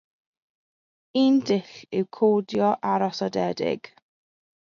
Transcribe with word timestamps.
Un 1.23 1.35
dull 1.49 1.75
yw 1.99 2.07
codio 2.19 2.71
arosodedig. 2.93 3.93